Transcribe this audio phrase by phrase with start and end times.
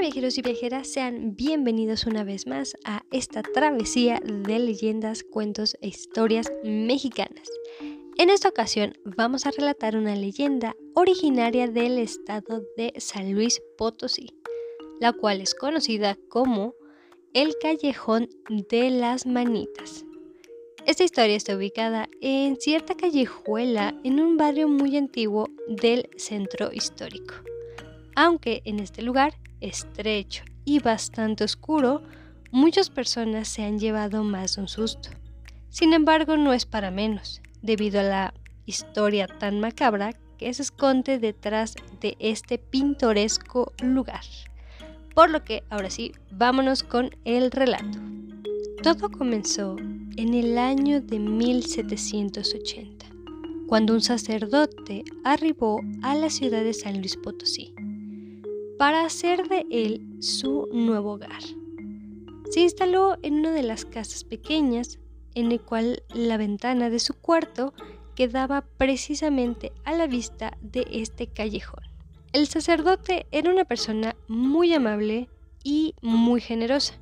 [0.00, 5.88] Viajeros y viajeras, sean bienvenidos una vez más a esta travesía de leyendas, cuentos e
[5.88, 7.46] historias mexicanas.
[8.16, 14.34] En esta ocasión vamos a relatar una leyenda originaria del estado de San Luis Potosí,
[15.00, 16.74] la cual es conocida como
[17.34, 18.30] el Callejón
[18.70, 20.06] de las Manitas.
[20.86, 27.34] Esta historia está ubicada en cierta callejuela en un barrio muy antiguo del centro histórico.
[28.16, 32.02] Aunque en este lugar, estrecho y bastante oscuro,
[32.50, 35.10] muchas personas se han llevado más de un susto.
[35.68, 38.34] Sin embargo, no es para menos, debido a la
[38.66, 44.24] historia tan macabra que se esconde detrás de este pintoresco lugar.
[45.14, 47.98] Por lo que, ahora sí, vámonos con el relato.
[48.82, 49.76] Todo comenzó
[50.16, 53.06] en el año de 1780,
[53.66, 57.74] cuando un sacerdote arribó a la ciudad de San Luis Potosí
[58.80, 61.42] para hacer de él su nuevo hogar.
[62.50, 64.98] Se instaló en una de las casas pequeñas,
[65.34, 67.74] en el cual la ventana de su cuarto
[68.16, 71.84] quedaba precisamente a la vista de este callejón.
[72.32, 75.28] El sacerdote era una persona muy amable
[75.62, 76.94] y muy generosa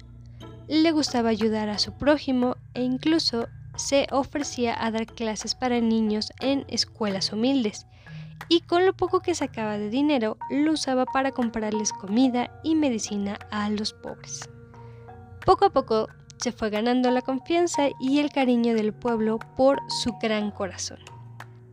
[0.69, 6.33] le gustaba ayudar a su prójimo e incluso se ofrecía a dar clases para niños
[6.41, 7.87] en escuelas humildes
[8.49, 13.39] y con lo poco que sacaba de dinero lo usaba para comprarles comida y medicina
[13.51, 14.49] a los pobres.
[15.45, 16.09] Poco a poco
[16.39, 20.99] se fue ganando la confianza y el cariño del pueblo por su gran corazón.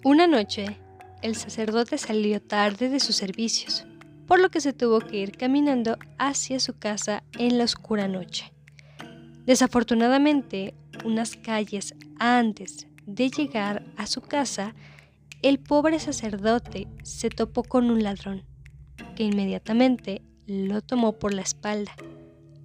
[0.03, 0.79] Una noche,
[1.21, 3.85] el sacerdote salió tarde de sus servicios,
[4.27, 8.51] por lo que se tuvo que ir caminando hacia su casa en la oscura noche.
[9.45, 14.73] Desafortunadamente, unas calles antes de llegar a su casa,
[15.45, 18.43] el pobre sacerdote se topó con un ladrón,
[19.15, 21.95] que inmediatamente lo tomó por la espalda,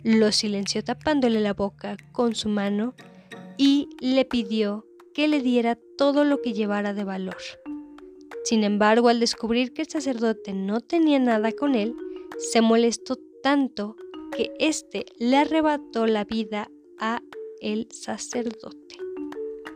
[0.03, 2.95] lo silenció tapándole la boca con su mano
[3.59, 7.37] y le pidió que le diera todo lo que llevara de valor.
[8.45, 11.95] Sin embargo, al descubrir que el sacerdote no tenía nada con él,
[12.39, 13.95] se molestó tanto
[14.35, 17.21] que éste le arrebató la vida a
[17.61, 18.97] el sacerdote.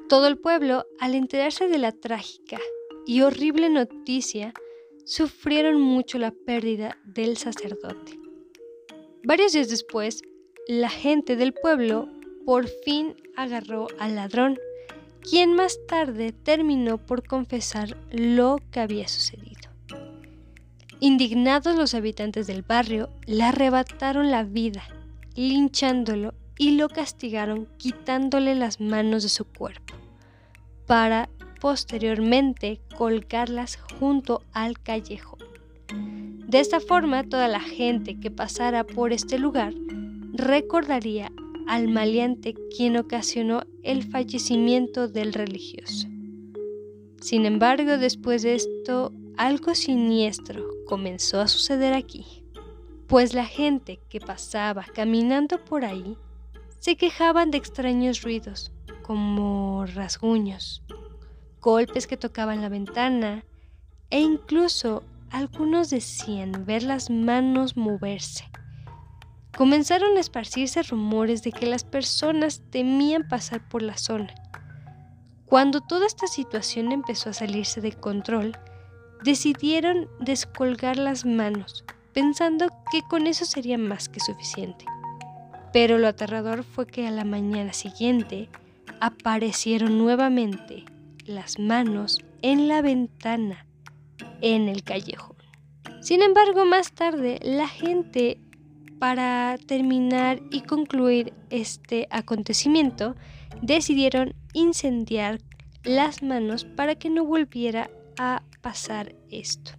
[0.08, 2.58] Todo el pueblo, al enterarse de la trágica
[3.06, 4.52] y horrible noticia,
[5.04, 8.18] sufrieron mucho la pérdida del sacerdote.
[9.22, 10.22] Varios días después,
[10.66, 12.08] la gente del pueblo
[12.44, 14.58] por fin agarró al ladrón,
[15.20, 19.54] quien más tarde terminó por confesar lo que había sucedido.
[21.00, 24.84] Indignados los habitantes del barrio le arrebataron la vida,
[25.34, 29.94] linchándolo y lo castigaron quitándole las manos de su cuerpo,
[30.86, 31.28] para
[31.64, 35.38] posteriormente colgarlas junto al callejón.
[36.46, 39.72] De esta forma, toda la gente que pasara por este lugar
[40.34, 41.32] recordaría
[41.66, 46.06] al maleante quien ocasionó el fallecimiento del religioso.
[47.22, 52.44] Sin embargo, después de esto, algo siniestro comenzó a suceder aquí,
[53.06, 56.18] pues la gente que pasaba caminando por ahí
[56.78, 58.70] se quejaban de extraños ruidos,
[59.02, 60.82] como rasguños,
[61.64, 63.42] golpes que tocaban la ventana
[64.10, 68.44] e incluso algunos decían ver las manos moverse.
[69.56, 74.34] Comenzaron a esparcirse rumores de que las personas temían pasar por la zona.
[75.46, 78.58] Cuando toda esta situación empezó a salirse de control,
[79.22, 84.84] decidieron descolgar las manos, pensando que con eso sería más que suficiente.
[85.72, 88.50] Pero lo aterrador fue que a la mañana siguiente
[89.00, 90.84] aparecieron nuevamente
[91.26, 93.66] las manos en la ventana
[94.40, 95.36] en el callejón.
[96.00, 98.38] Sin embargo, más tarde la gente,
[98.98, 103.16] para terminar y concluir este acontecimiento,
[103.62, 105.40] decidieron incendiar
[105.82, 109.72] las manos para que no volviera a pasar esto.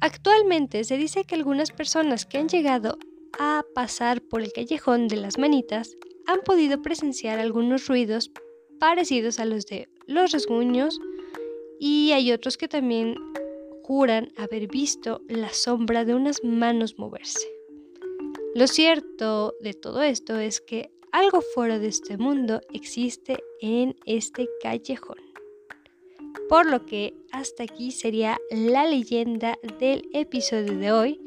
[0.00, 2.98] Actualmente se dice que algunas personas que han llegado
[3.38, 5.96] a pasar por el callejón de las manitas
[6.26, 8.30] han podido presenciar algunos ruidos
[8.78, 10.98] parecidos a los de los rasguños
[11.78, 13.16] y hay otros que también
[13.82, 17.46] juran haber visto la sombra de unas manos moverse.
[18.54, 24.48] Lo cierto de todo esto es que algo fuera de este mundo existe en este
[24.62, 25.18] callejón.
[26.48, 31.20] Por lo que hasta aquí sería la leyenda del episodio de hoy.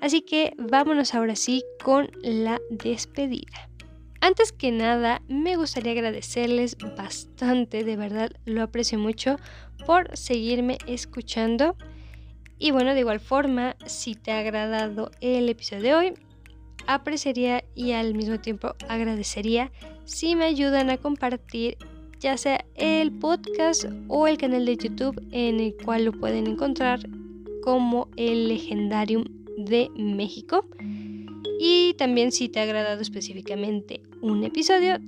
[0.00, 3.68] Así que vámonos ahora sí con la despedida.
[4.20, 9.36] Antes que nada, me gustaría agradecerles bastante, de verdad lo aprecio mucho
[9.86, 11.76] por seguirme escuchando.
[12.58, 16.14] Y bueno, de igual forma, si te ha agradado el episodio de hoy,
[16.88, 19.70] apreciaría y al mismo tiempo agradecería
[20.04, 21.76] si me ayudan a compartir
[22.18, 27.00] ya sea el podcast o el canal de YouTube en el cual lo pueden encontrar
[27.62, 29.24] como el Legendarium
[29.56, 30.64] de México.
[31.60, 34.98] Y también si te ha agradado específicamente un episodio,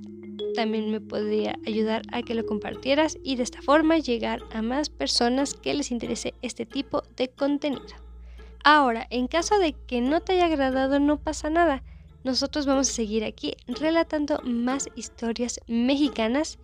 [0.55, 4.89] también me podría ayudar a que lo compartieras y de esta forma llegar a más
[4.89, 7.95] personas que les interese este tipo de contenido.
[8.63, 11.83] Ahora, en caso de que no te haya agradado, no pasa nada.
[12.23, 16.59] Nosotros vamos a seguir aquí relatando más historias mexicanas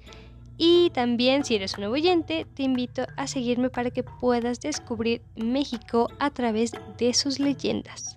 [0.58, 5.22] y también si eres un nuevo oyente, te invito a seguirme para que puedas descubrir
[5.36, 8.17] México a través de sus leyendas.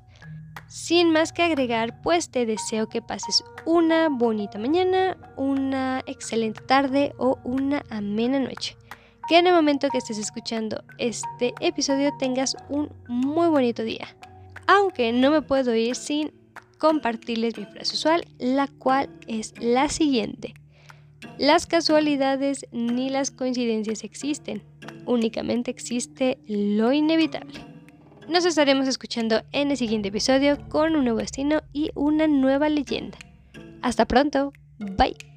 [0.71, 7.13] Sin más que agregar, pues te deseo que pases una bonita mañana, una excelente tarde
[7.19, 8.77] o una amena noche.
[9.29, 14.17] Que en el momento que estés escuchando este episodio tengas un muy bonito día.
[14.69, 16.33] Aunque no me puedo ir sin
[16.79, 20.55] compartirles mi frase usual, la cual es la siguiente.
[21.37, 24.63] Las casualidades ni las coincidencias existen,
[25.05, 27.70] únicamente existe lo inevitable.
[28.31, 33.19] Nos estaremos escuchando en el siguiente episodio con un nuevo destino y una nueva leyenda.
[33.83, 35.30] Hasta pronto, bye.